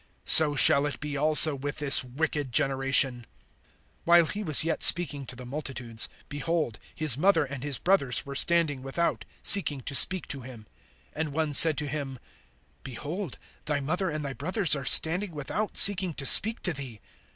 So 0.25 0.55
shall 0.55 0.87
it 0.87 0.99
be 0.99 1.15
also 1.15 1.53
with 1.53 1.77
this 1.77 2.03
wicked 2.03 2.51
generation. 2.51 3.27
(46)While 4.07 4.31
he 4.31 4.41
was 4.41 4.63
yet 4.63 4.81
speaking 4.81 5.27
to 5.27 5.35
the 5.35 5.45
multitudes, 5.45 6.09
behold, 6.27 6.79
his 6.95 7.19
mother 7.19 7.45
and 7.45 7.61
his 7.63 7.77
brothers 7.77 8.25
were 8.25 8.33
standing 8.33 8.81
without, 8.81 9.25
seeking 9.43 9.81
to 9.81 9.93
speak 9.93 10.25
to 10.29 10.41
him. 10.41 10.65
(47)And 11.15 11.27
one 11.27 11.53
said 11.53 11.77
to 11.77 11.87
him: 11.87 12.17
Behold, 12.83 13.37
thy 13.65 13.79
mother 13.79 14.09
and 14.09 14.25
thy 14.25 14.33
brothers 14.33 14.75
are 14.75 14.85
standing 14.85 15.33
without, 15.33 15.77
seeking 15.77 16.15
to 16.15 16.25
speak 16.25 16.63
to 16.63 16.73
thee. 16.73 16.99